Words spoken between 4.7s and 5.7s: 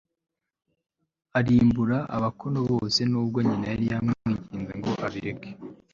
ngo abareke